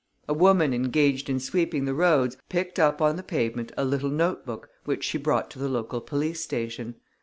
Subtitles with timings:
[0.27, 4.47] A woman engaged in sweeping the roads picked up on the pavement a little note
[4.47, 6.95] book which she brought to the local police station.